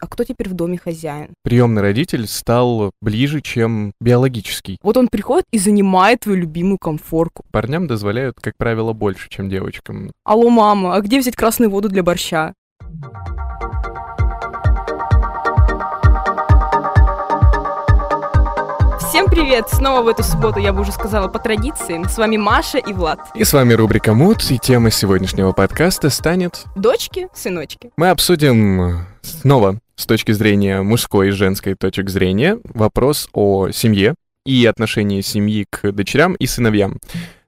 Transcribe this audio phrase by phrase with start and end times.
[0.00, 1.30] а кто теперь в доме хозяин?
[1.42, 4.78] Приемный родитель стал ближе, чем биологический.
[4.82, 7.44] Вот он приходит и занимает твою любимую комфорку.
[7.50, 10.10] Парням дозволяют, как правило, больше, чем девочкам.
[10.24, 12.52] Алло, мама, а где взять красную воду для борща?
[18.98, 19.70] Всем привет!
[19.70, 22.02] Снова в эту субботу, я бы уже сказала, по традиции.
[22.06, 23.20] С вами Маша и Влад.
[23.34, 26.64] И с вами рубрика Муд, и тема сегодняшнего подкаста станет...
[26.74, 27.92] Дочки, сыночки.
[27.96, 34.14] Мы обсудим снова с точки зрения мужской и женской точек зрения вопрос о семье
[34.44, 36.98] и отношении семьи к дочерям и сыновьям.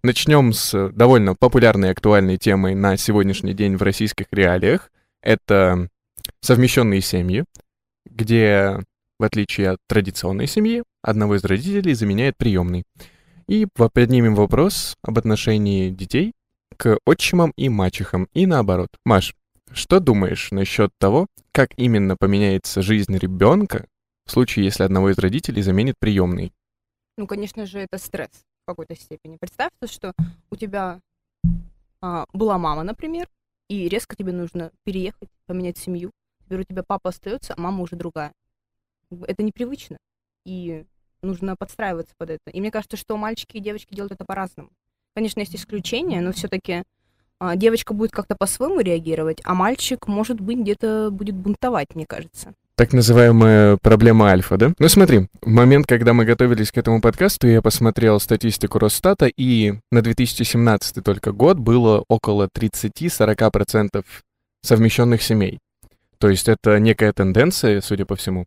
[0.03, 4.91] Начнем с довольно популярной и актуальной темой на сегодняшний день в российских реалиях.
[5.23, 5.89] Это
[6.41, 7.45] совмещенные семьи,
[8.07, 8.81] где,
[9.19, 12.85] в отличие от традиционной семьи, одного из родителей заменяет приемный.
[13.47, 16.33] И поднимем вопрос об отношении детей
[16.77, 18.89] к отчимам и мачехам, и наоборот.
[19.05, 19.35] Маш,
[19.73, 23.87] что думаешь насчет того, как именно поменяется жизнь ребенка
[24.25, 26.53] в случае, если одного из родителей заменит приемный?
[27.17, 28.31] Ну, конечно же, это стресс
[28.63, 29.39] в какой-то степени.
[29.41, 30.13] Представь, что
[30.51, 31.01] у тебя
[32.01, 33.29] а, была мама, например,
[33.69, 36.11] и резко тебе нужно переехать, поменять семью.
[36.45, 38.33] Теперь у тебя папа остается, а мама уже другая.
[39.11, 39.97] Это непривычно.
[40.45, 40.85] И
[41.23, 42.51] нужно подстраиваться под это.
[42.51, 44.71] И мне кажется, что мальчики и девочки делают это по-разному.
[45.15, 46.85] Конечно, есть исключения, но все-таки
[47.57, 52.55] девочка будет как-то по-своему реагировать, а мальчик, может быть, где-то будет бунтовать, мне кажется.
[52.75, 54.73] Так называемая проблема альфа, да?
[54.79, 59.75] Ну смотри, в момент, когда мы готовились к этому подкасту, я посмотрел статистику Росстата, и
[59.91, 64.05] на 2017 только год было около 30-40%
[64.63, 65.59] совмещенных семей.
[66.19, 68.47] То есть это некая тенденция, судя по всему.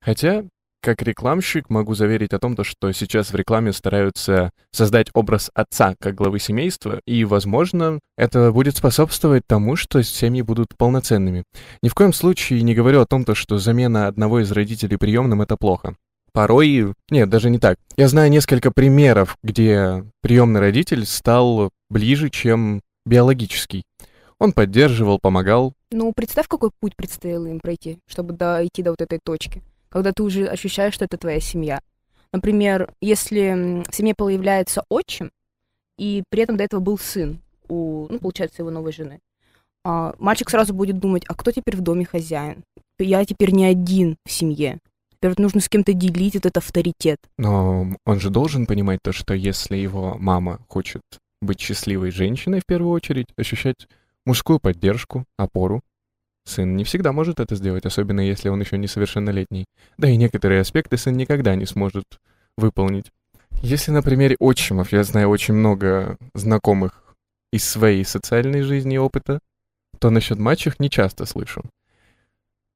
[0.00, 0.44] Хотя
[0.82, 6.16] как рекламщик могу заверить о том, что сейчас в рекламе стараются создать образ отца как
[6.16, 11.44] главы семейства, и, возможно, это будет способствовать тому, что семьи будут полноценными.
[11.82, 15.56] Ни в коем случае не говорю о том, что замена одного из родителей приемным— это
[15.56, 15.94] плохо.
[16.32, 16.94] Порой...
[17.10, 17.78] Нет, даже не так.
[17.96, 23.84] Я знаю несколько примеров, где приемный родитель стал ближе, чем биологический.
[24.38, 25.74] Он поддерживал, помогал.
[25.92, 29.62] Ну, представь, какой путь предстояло им пройти, чтобы дойти до вот этой точки
[29.92, 31.80] когда ты уже ощущаешь, что это твоя семья.
[32.32, 35.30] Например, если в семье появляется отчим,
[35.98, 39.20] и при этом до этого был сын у, ну, получается, его новой жены,
[39.84, 42.64] а, мальчик сразу будет думать, а кто теперь в доме хозяин?
[42.98, 44.78] Я теперь не один в семье.
[45.10, 47.18] Теперь нужно с кем-то делить этот авторитет.
[47.36, 51.02] Но он же должен понимать то, что если его мама хочет
[51.40, 53.88] быть счастливой женщиной в первую очередь, ощущать
[54.24, 55.82] мужскую поддержку, опору,
[56.44, 59.66] Сын не всегда может это сделать, особенно если он еще несовершеннолетний.
[59.96, 62.04] Да и некоторые аспекты сын никогда не сможет
[62.56, 63.12] выполнить.
[63.62, 67.14] Если на примере отчимов я знаю очень много знакомых
[67.52, 69.38] из своей социальной жизни и опыта,
[70.00, 71.62] то насчет мачех не часто слышу.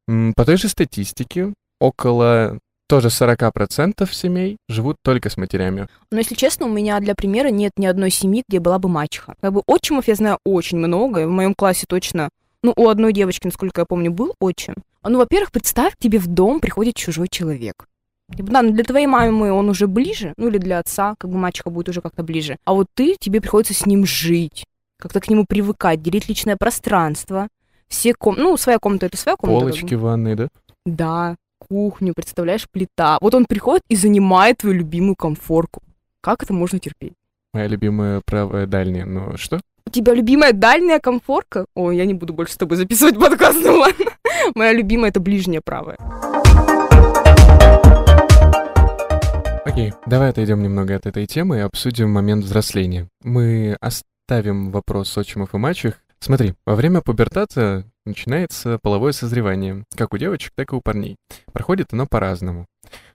[0.07, 5.89] По той же статистике, около тоже 40% семей живут только с матерями.
[6.13, 9.35] Но, если честно, у меня для примера нет ни одной семьи, где была бы мачеха.
[9.41, 12.29] Как бы отчимов я знаю очень много, в моем классе точно
[12.63, 14.75] ну, у одной девочки, насколько я помню, был отчим.
[15.03, 17.87] А, ну, во-первых, представь, тебе в дом приходит чужой человек.
[18.35, 21.39] Типа, да, ну для твоей мамы он уже ближе, ну или для отца, как бы
[21.39, 22.57] мачеха будет уже как-то ближе.
[22.65, 24.65] А вот ты, тебе приходится с ним жить,
[24.99, 27.49] как-то к нему привыкать, делить личное пространство.
[27.87, 28.35] Все ком...
[28.37, 29.61] Ну, своя комната— это своя комната.
[29.61, 30.49] Полочки в ванной, да?
[30.85, 33.19] Да, кухню, представляешь, плита.
[33.21, 35.83] Вот он приходит и занимает твою любимую комфорку.
[36.21, 37.15] Как это можно терпеть?
[37.55, 39.61] Моя любимая правая дальняя, но что?
[39.87, 41.67] У тебя любимая дальняя комфорка?
[41.77, 44.07] Ой, я не буду больше с тобой записывать подкаст, ну ладно.
[44.57, 45.97] Моя любимая— это ближняя правая.
[49.65, 53.09] Окей, давай отойдем немного от этой темы и обсудим момент взросления.
[53.23, 56.03] Мы оставим вопрос отчимов и мачех.
[56.19, 61.17] Смотри, во время пубертата начинается половое созревание, как у девочек, так и у парней.
[61.53, 62.67] Проходит оно по-разному.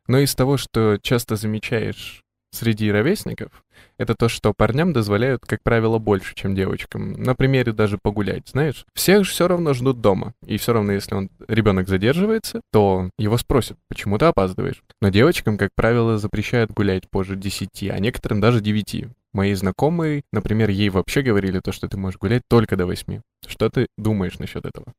[0.07, 3.63] Но из того, что часто замечаешь среди ровесников,
[3.97, 7.13] это то, что парням дозволяют, как правило, больше, чем девочкам.
[7.13, 8.85] На примере даже погулять, знаешь.
[8.94, 10.34] Всех все равно ждут дома.
[10.45, 14.84] И все равно, если он ребенок задерживается, то его спросят, почему ты опаздываешь.
[15.02, 19.05] Но девочкам, как правило, запрещают гулять позже 10, а некоторым даже 9.
[19.34, 23.22] Мои знакомые, например, ей вообще говорили то, что ты можешь гулять только до 8.
[23.47, 24.93] Что ты думаешь насчет этого?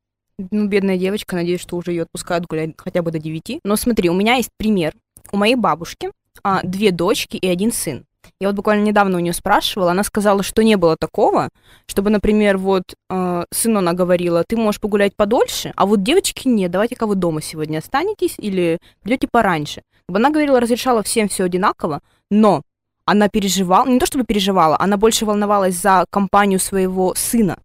[0.51, 3.61] Ну, бедная девочка, надеюсь, что уже ее отпускают гулять хотя бы до 9.
[3.65, 4.95] Но смотри, у меня есть пример.
[5.31, 6.11] У моей бабушки
[6.43, 8.05] а, две дочки и один сын.
[8.41, 11.49] Я вот буквально недавно у нее спрашивала, она сказала, что не было такого,
[11.87, 16.71] чтобы, например, вот э, сыну она говорила, ты можешь погулять подольше, а вот девочки нет,
[16.71, 19.83] давайте-ка вы дома сегодня останетесь или придете пораньше.
[20.09, 22.01] Она говорила, разрешала всем все одинаково,
[22.31, 22.63] но
[23.05, 27.59] она переживала, не то чтобы переживала, она больше волновалась за компанию своего сына,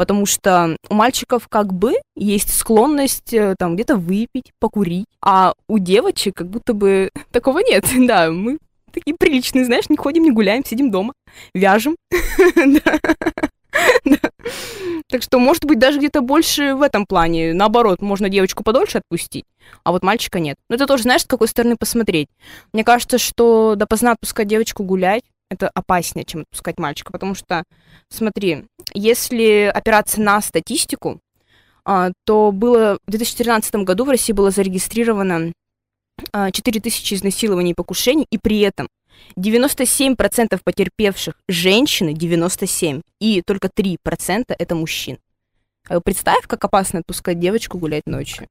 [0.00, 5.78] Потому что у мальчиков как бы есть склонность э, там где-то выпить, покурить, а у
[5.78, 7.84] девочек как будто бы такого нет.
[7.98, 8.56] Да, мы
[8.90, 11.12] такие приличные, знаешь, не ходим, не гуляем, сидим дома,
[11.54, 11.96] вяжем.
[15.08, 17.52] Так что, может быть, даже где-то больше в этом плане.
[17.52, 19.44] Наоборот, можно девочку подольше отпустить,
[19.84, 20.56] а вот мальчика нет.
[20.70, 22.28] Но это тоже, знаешь, с какой стороны посмотреть.
[22.72, 27.64] Мне кажется, что допоздна отпускать девочку гулять, это опаснее, чем отпускать мальчика, потому что,
[28.08, 28.64] смотри,
[28.94, 31.20] если опираться на статистику,
[31.84, 35.52] а, то было в 2013 году в России было зарегистрировано
[36.32, 38.88] 4000 а, изнасилований и покушений, и при этом
[39.36, 45.18] 97% потерпевших женщины, 97, и только 3% это мужчин.
[45.88, 48.46] А представь, как опасно отпускать девочку гулять ночью.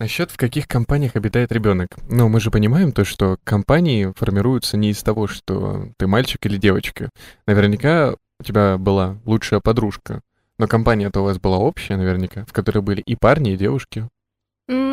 [0.00, 1.96] Насчет в каких компаниях обитает ребенок.
[2.08, 6.56] Ну, мы же понимаем то, что компании формируются не из того, что ты мальчик или
[6.56, 7.10] девочка.
[7.46, 10.20] Наверняка у тебя была лучшая подружка.
[10.58, 14.08] Но компания-то у вас была общая, наверняка, в которой были и парни, и девушки.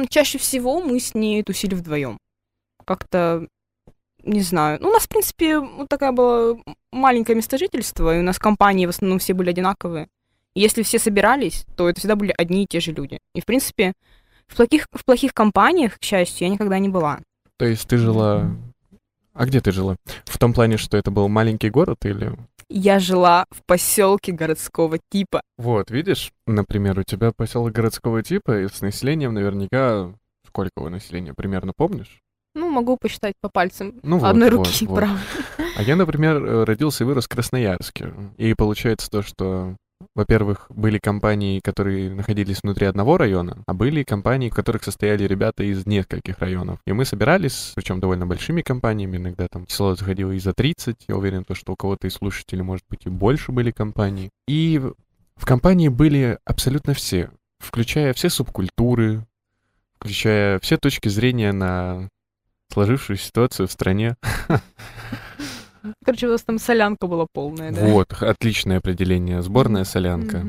[0.10, 2.18] Чаще всего мы с ней тусили вдвоем.
[2.86, 3.48] Как-то,
[4.24, 4.80] не знаю.
[4.82, 6.58] Ну, у нас, в принципе, вот такая была
[6.92, 10.08] маленькое место жительства, и у нас компании в основном все были одинаковые.
[10.54, 13.20] И если все собирались, то это всегда были одни и те же люди.
[13.34, 13.94] И, в принципе,
[14.52, 17.20] в плохих, в плохих компаниях, к счастью, я никогда не была.
[17.58, 18.52] То есть ты жила...
[19.34, 19.96] А где ты жила?
[20.26, 22.38] В том плане, что это был маленький город или...
[22.68, 25.42] Я жила в поселке городского типа.
[25.58, 30.14] Вот, видишь, например, у тебя поселок городского типа, и с населением наверняка...
[30.48, 32.20] Сколько его населения, примерно помнишь?
[32.54, 35.20] Ну, могу посчитать по пальцам ну, вот, одной руки, вот, правда.
[35.78, 38.14] А я, например, э, родился и вырос в Красноярске.
[38.36, 39.78] И получается то, что
[40.16, 45.64] во-первых, были компании, которые находились внутри одного района, а были компании, в которых состояли ребята
[45.64, 46.80] из нескольких районов.
[46.86, 51.16] И мы собирались, причем довольно большими компаниями, иногда там число заходило и за 30, я
[51.16, 54.30] уверен, то, что у кого-то из слушателей, может быть, и больше были компаний.
[54.48, 54.82] И
[55.36, 59.26] в компании были абсолютно все, включая все субкультуры,
[59.96, 62.10] включая все точки зрения на
[62.72, 64.16] сложившуюся ситуацию в стране.
[66.06, 67.86] Короче, у вас там солянка была полная, да?
[67.86, 69.42] Вот, отличное определение.
[69.42, 70.46] Сборная солянка.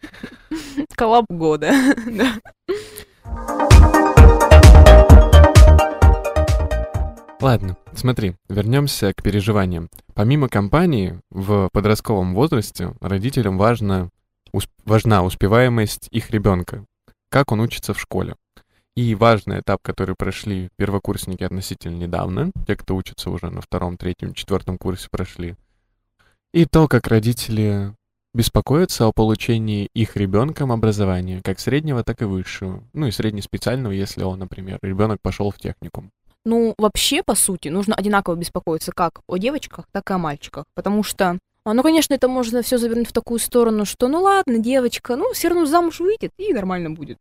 [0.96, 1.72] Коллаб года,
[2.06, 2.34] да.
[7.40, 9.88] Ладно, смотри, вернемся к переживаниям.
[10.14, 14.10] Помимо компании, в подростковом возрасте родителям важно,
[14.54, 16.84] усп- важна успеваемость их ребенка,
[17.30, 18.36] как он учится в школе.
[18.94, 24.34] И важный этап, который прошли первокурсники относительно недавно, те, кто учится уже на втором, третьем,
[24.34, 25.56] четвертом курсе прошли.
[26.52, 27.94] И то, как родители
[28.34, 32.82] беспокоятся о получении их ребенком образования, как среднего, так и высшего.
[32.92, 36.10] Ну и среднеспециального, если он, например, ребенок пошел в техникум.
[36.44, 40.64] Ну, вообще, по сути, нужно одинаково беспокоиться как о девочках, так и о мальчиках.
[40.74, 44.58] Потому что, а, ну, конечно, это можно все завернуть в такую сторону, что, ну ладно,
[44.58, 47.18] девочка, ну, все равно замуж выйдет, и нормально будет.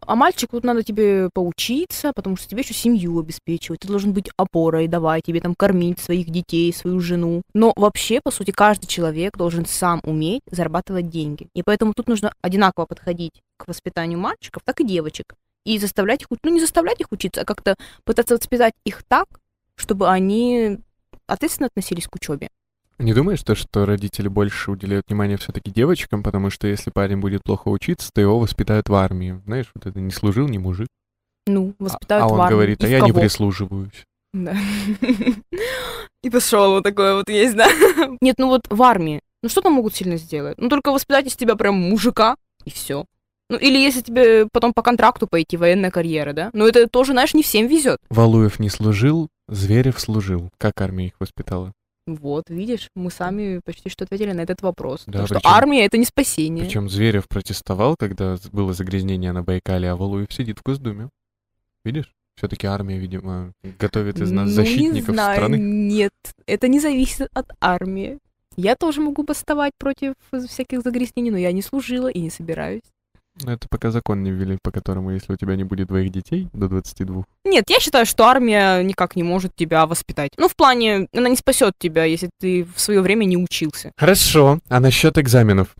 [0.00, 3.80] А мальчику тут надо тебе поучиться, потому что тебе еще семью обеспечивать.
[3.80, 7.42] Ты должен быть опорой, давай тебе там кормить своих детей, свою жену.
[7.54, 11.48] Но вообще, по сути, каждый человек должен сам уметь зарабатывать деньги.
[11.54, 15.34] И поэтому тут нужно одинаково подходить к воспитанию мальчиков, так и девочек.
[15.64, 19.26] И заставлять их, ну не заставлять их учиться, а как-то пытаться воспитать их так,
[19.74, 20.78] чтобы они
[21.26, 22.48] ответственно относились к учебе.
[22.98, 27.42] Не думаешь, то, что родители больше уделяют внимание все-таки девочкам, потому что если парень будет
[27.42, 29.40] плохо учиться, то его воспитают в армии.
[29.44, 30.88] Знаешь, вот это не служил, не мужик.
[31.46, 32.42] Ну, воспитают а, а в армии.
[32.42, 33.08] А он говорит, а я кого?
[33.08, 34.04] не прислуживаюсь.
[34.32, 34.56] Да.
[36.22, 37.68] И пошел вот такое вот есть, да?
[38.20, 40.58] Нет, ну вот в армии, ну что там могут сильно сделать?
[40.58, 43.04] Ну только воспитать из тебя прям мужика, и все.
[43.48, 46.50] Ну, или если тебе потом по контракту пойти, военная карьера, да?
[46.52, 47.98] Но это тоже, знаешь, не всем везет.
[48.10, 50.50] Валуев не служил, Зверев служил.
[50.58, 51.72] Как армия их воспитала?
[52.06, 55.02] Вот, видишь, мы сами почти что ответили на этот вопрос.
[55.06, 56.64] Да, потому причем, что армия это не спасение.
[56.64, 61.08] Причем Зверев протестовал, когда было загрязнение на Байкале, а Валуев сидит в Госдуме.
[61.84, 62.14] Видишь?
[62.36, 65.56] Все-таки армия, видимо, готовит из нас ну, защитников не знаю, страны.
[65.56, 66.12] Нет,
[66.46, 68.18] это не зависит от армии.
[68.56, 70.14] Я тоже могу бастовать против
[70.46, 72.82] всяких загрязнений, но я не служила и не собираюсь.
[73.42, 76.48] Ну, это пока закон не ввели, по которому, если у тебя не будет двоих детей
[76.52, 77.24] до 22.
[77.44, 80.30] Нет, я считаю, что армия никак не может тебя воспитать.
[80.38, 83.92] Ну, в плане, она не спасет тебя, если ты в свое время не учился.
[83.96, 84.60] Хорошо.
[84.68, 85.74] А насчет экзаменов?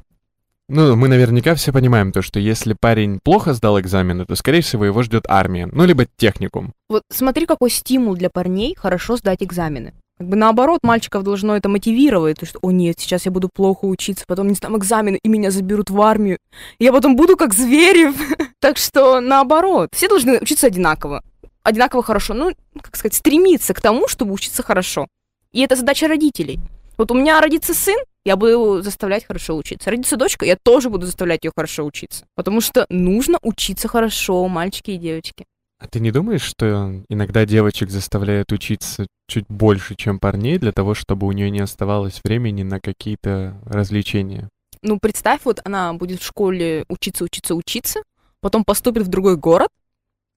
[0.68, 4.84] Ну, мы наверняка все понимаем то, что если парень плохо сдал экзамены, то, скорее всего,
[4.84, 6.72] его ждет армия, ну, либо техникум.
[6.88, 9.94] Вот смотри, какой стимул для парней хорошо сдать экзамены.
[10.18, 13.84] Как бы наоборот, мальчиков должно это мотивировать, то что, о нет, сейчас я буду плохо
[13.84, 16.38] учиться, потом не сдам экзамены, и меня заберут в армию.
[16.78, 18.14] Я потом буду как Зверев.
[18.60, 21.22] так что наоборот, все должны учиться одинаково.
[21.62, 22.32] Одинаково хорошо.
[22.32, 25.06] Ну, как сказать, стремиться к тому, чтобы учиться хорошо.
[25.52, 26.60] И это задача родителей.
[26.96, 29.90] Вот у меня родится сын, я буду его заставлять хорошо учиться.
[29.90, 32.24] Родится дочка, я тоже буду заставлять ее хорошо учиться.
[32.34, 35.44] Потому что нужно учиться хорошо, мальчики и девочки.
[35.86, 40.94] А ты не думаешь, что иногда девочек заставляют учиться чуть больше, чем парней, для того,
[40.94, 44.48] чтобы у нее не оставалось времени на какие-то развлечения?
[44.82, 48.02] Ну, представь, вот она будет в школе учиться, учиться, учиться,
[48.40, 49.68] потом поступит в другой город,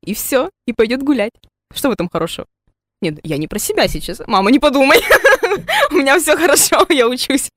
[0.03, 1.33] и все, и пойдет гулять.
[1.73, 2.45] Что в этом хорошего?
[3.01, 4.21] Нет, я не про себя сейчас.
[4.27, 4.99] Мама, не подумай.
[5.91, 7.49] У меня все хорошо, я учусь.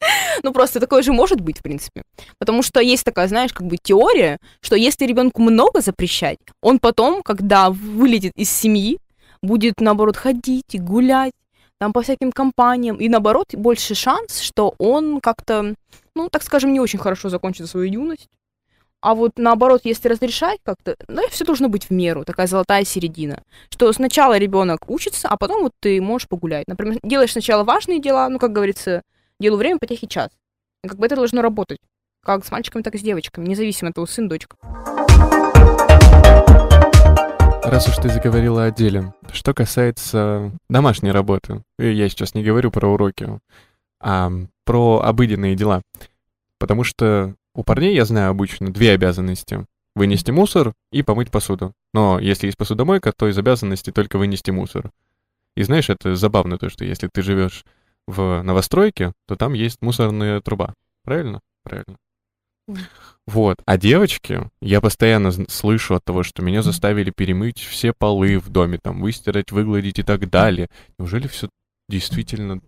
[0.42, 2.02] Ну, просто такое же может быть, в принципе.
[2.38, 7.22] Потому что есть такая, знаешь, как бы теория, что если ребенку много запрещать, он потом,
[7.22, 8.98] когда вылетит из семьи,
[9.42, 11.32] будет, наоборот, ходить и гулять,
[11.78, 15.74] там по всяким компаниям, и наоборот, больше шанс, что он как-то,
[16.14, 18.28] ну, так скажем, не очень хорошо закончит свою юность,
[19.02, 23.42] а вот наоборот, если разрешать как-то, ну, все должно быть в меру, такая золотая середина.
[23.68, 26.68] Что сначала ребенок учится, а потом вот ты можешь погулять.
[26.68, 29.02] Например, делаешь сначала важные дела, ну, как говорится,
[29.40, 30.30] делу время, потехи час.
[30.84, 31.78] И как бы это должно работать.
[32.24, 34.56] Как с мальчиками, так и с девочками, независимо от того, сын, дочка.
[37.64, 42.88] Раз уж ты заговорила о деле, что касается домашней работы, я сейчас не говорю про
[42.88, 43.40] уроки,
[44.00, 44.30] а
[44.64, 45.82] про обыденные дела.
[46.60, 49.66] Потому что у парней, я знаю, обычно две обязанности.
[49.94, 51.74] Вынести мусор и помыть посуду.
[51.92, 54.90] Но если есть посудомойка, то из обязанностей только вынести мусор.
[55.54, 57.64] И знаешь, это забавно то, что если ты живешь
[58.06, 60.74] в новостройке, то там есть мусорная труба.
[61.04, 61.40] Правильно?
[61.62, 61.96] Правильно.
[63.26, 63.58] Вот.
[63.66, 68.78] А девочки, я постоянно слышу от того, что меня заставили перемыть все полы в доме,
[68.82, 70.68] там, выстирать, выгладить и так далее.
[70.98, 71.48] Неужели все
[71.88, 72.60] действительно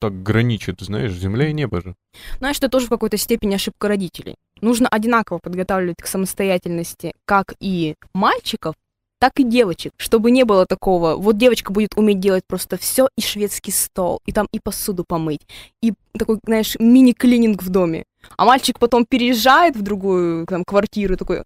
[0.00, 1.94] так граничит, знаешь, земля и небо же.
[2.38, 4.34] Знаешь, это тоже в какой-то степени ошибка родителей.
[4.60, 8.74] Нужно одинаково подготавливать к самостоятельности как и мальчиков,
[9.20, 13.20] так и девочек, чтобы не было такого, вот девочка будет уметь делать просто все и
[13.20, 15.42] шведский стол, и там и посуду помыть,
[15.82, 18.04] и такой, знаешь, мини-клининг в доме.
[18.38, 21.42] А мальчик потом переезжает в другую там, квартиру, такой,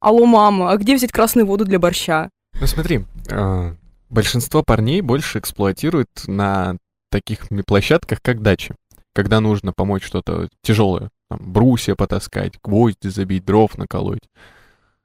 [0.00, 2.30] алло, мама, а где взять красную воду для борща?
[2.60, 3.74] Ну смотри, э,
[4.10, 6.76] большинство парней больше эксплуатируют на
[7.10, 8.74] таких площадках, как дачи,
[9.14, 14.28] когда нужно помочь что-то тяжелое, там, брусья потаскать, гвозди забить, дров наколоть.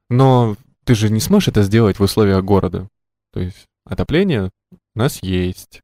[0.10, 0.56] Но
[0.86, 2.88] ты же не сможешь это сделать в условиях города.
[3.32, 4.52] То есть отопление
[4.96, 5.82] у нас есть,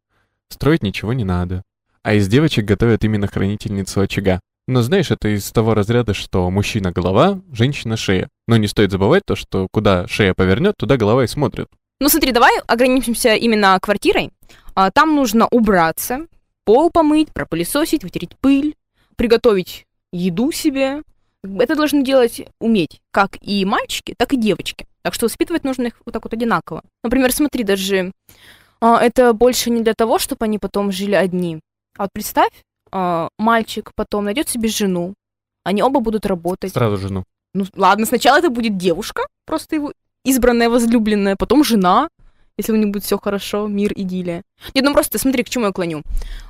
[0.50, 1.64] строить ничего не надо.
[2.04, 4.40] А из девочек готовят именно хранительницу очага.
[4.68, 8.30] Но знаешь, это из того разряда, что мужчина голова, женщина шея.
[8.48, 11.68] Но не стоит забывать то, что куда шея повернет, туда голова и смотрит.
[12.00, 14.32] Ну смотри, давай ограничимся именно квартирой.
[14.80, 16.28] А, там нужно убраться,
[16.64, 18.78] пол помыть, пропылесосить, вытереть пыль,
[19.18, 21.04] приготовить еду себе.
[21.44, 24.88] Это должны делать, уметь, как и мальчики, так и девочки.
[25.02, 26.84] Так что воспитывать нужно их вот так вот одинаково.
[27.04, 28.14] Например, смотри, даже
[28.80, 31.60] а, это больше не для того, чтобы они потом жили одни.
[31.98, 32.54] А вот представь,
[32.90, 35.14] а, мальчик потом найдет себе жену,
[35.66, 36.72] они оба будут работать.
[36.72, 37.26] Сразу жену.
[37.54, 39.92] Ну ладно, сначала это будет девушка, просто его
[40.24, 42.08] избранная, возлюбленная, потом жена,
[42.60, 44.44] если у них будет все хорошо, мир, идиллия.
[44.74, 46.04] Нет, ну просто смотри, к чему я клоню.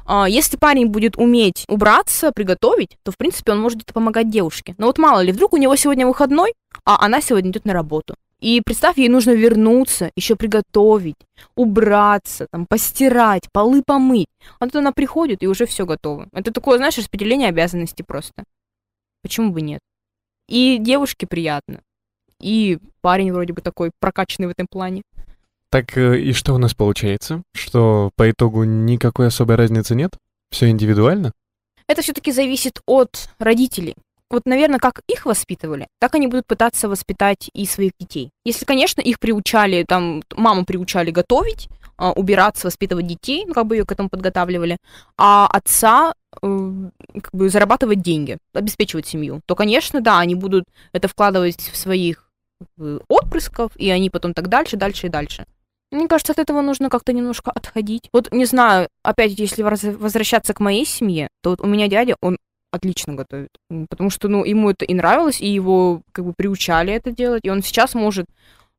[0.07, 4.73] А, если парень будет уметь убраться, приготовить, то, в принципе, он может помогать девушке.
[4.79, 8.15] Но вот мало ли, вдруг у него сегодня выходной, а она сегодня идет на работу.
[8.39, 11.17] И представь, ей нужно вернуться, еще приготовить,
[11.55, 14.29] убраться, там, постирать, полы помыть.
[14.57, 16.27] А тут она приходит, и уже все готово.
[16.33, 18.45] Это такое, знаешь, распределение обязанностей просто.
[19.21, 19.81] Почему бы нет?
[20.47, 21.81] И девушке приятно.
[22.41, 25.03] И парень вроде бы такой прокачанный в этом плане.
[25.71, 27.43] Так э, и что у нас получается?
[27.53, 30.11] Что по итогу никакой особой разницы нет?
[30.51, 31.31] Все индивидуально?
[31.87, 33.95] Это все-таки зависит от родителей.
[34.31, 38.29] Вот, наверное, как их воспитывали, так они будут пытаться воспитать и своих детей.
[38.45, 43.75] Если, конечно, их приучали, там, маму приучали готовить, а, убираться, воспитывать детей, ну, как бы
[43.75, 44.77] ее к этому подготавливали,
[45.17, 46.89] а отца э,
[47.21, 52.29] как бы зарабатывать деньги, обеспечивать семью, то, конечно, да, они будут это вкладывать в своих
[53.07, 55.45] отпрысков, и они потом так дальше, дальше и дальше.
[55.91, 58.09] Мне кажется, от этого нужно как-то немножко отходить.
[58.13, 62.37] Вот, не знаю, опять, если возвращаться к моей семье, то вот у меня дядя, он
[62.71, 63.49] отлично готовит.
[63.89, 67.49] Потому что, ну, ему это и нравилось, и его как бы приучали это делать, и
[67.49, 68.27] он сейчас может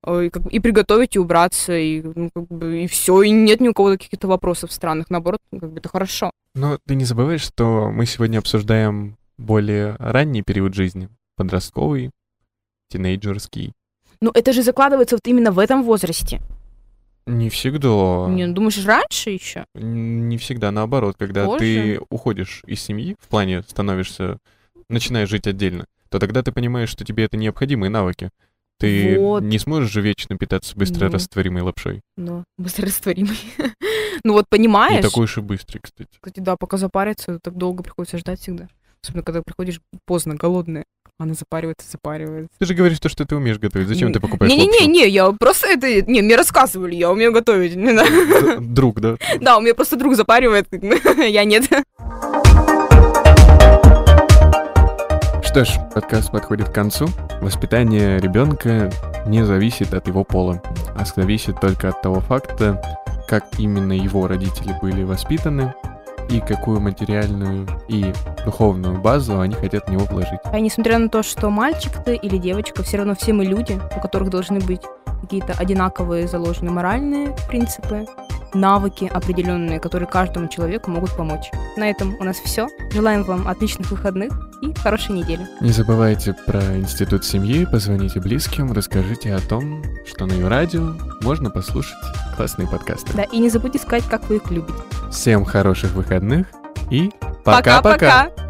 [0.07, 3.31] э, и, как бы, и приготовить, и убраться, и, ну, как бы, и все, и
[3.31, 6.31] нет ни у кого каких-то вопросов странных, наоборот, ну, как бы это хорошо.
[6.55, 12.11] Но ты не забываешь, что мы сегодня обсуждаем более ранний период жизни, подростковый,
[12.91, 13.73] тинейджерский.
[14.21, 16.41] Ну, это же закладывается вот именно в этом возрасте.
[17.27, 18.27] Не всегда.
[18.29, 19.65] Не, ну, думаешь, раньше еще?
[19.75, 21.59] Не всегда, наоборот, когда Позже?
[21.59, 24.39] ты уходишь из семьи, в плане становишься,
[24.89, 28.31] начинаешь жить отдельно, то тогда ты понимаешь, что тебе это необходимые навыки.
[28.79, 29.43] Ты вот.
[29.43, 31.67] не сможешь же вечно питаться быстрорастворимой ну.
[31.67, 32.01] лапшой.
[32.17, 33.39] Ну, быстрорастворимой.
[34.23, 35.03] Ну вот Не понимаешь?
[35.03, 36.11] такой уж и быстрый, кстати.
[36.21, 38.69] Кстати, да, пока запарится, так долго приходится ждать всегда.
[39.03, 40.85] Особенно, когда приходишь поздно, голодная.
[41.19, 42.51] Она запаривается, запаривается.
[42.59, 43.89] Ты же говоришь то, что ты умеешь готовить.
[43.89, 46.03] Зачем ты покупаешь Не-не-не, я просто это...
[46.03, 47.75] Не, мне рассказывали, я умею готовить.
[48.75, 49.17] Друг, да?
[49.41, 50.69] Да, у меня просто друг запаривает,
[51.19, 51.65] я нет.
[55.43, 57.09] Что ж, подкаст подходит к концу.
[57.41, 58.91] Воспитание ребенка
[59.27, 60.63] не зависит от его пола,
[60.95, 62.81] а зависит только от того факта,
[63.29, 65.75] как именно его родители были воспитаны
[66.31, 68.13] и какую материальную и
[68.45, 70.41] духовную базу они хотят в него вложить.
[70.45, 74.01] А несмотря на то, что мальчик ты или девочка, все равно все мы люди, у
[74.01, 74.83] которых должны быть
[75.21, 78.07] какие-то одинаковые заложенные моральные принципы,
[78.55, 81.51] навыки определенные, которые каждому человеку могут помочь.
[81.77, 82.69] На этом у нас все.
[82.93, 84.50] Желаем вам отличных выходных
[84.81, 85.47] хорошей недели.
[85.61, 91.97] Не забывайте про институт семьи, позвоните близким, расскажите о том, что на радио можно послушать
[92.37, 93.13] классные подкасты.
[93.15, 94.79] Да, и не забудьте сказать, как вы их любите.
[95.11, 96.47] Всем хороших выходных
[96.91, 97.11] и
[97.45, 97.83] пока-пока!
[97.83, 98.50] Пока-пока!